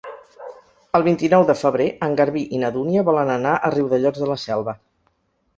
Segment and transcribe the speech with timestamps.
[0.99, 4.43] El vint-i-nou de febrer en Garbí i na Dúnia volen anar a Riudellots de la
[4.49, 4.77] Selva.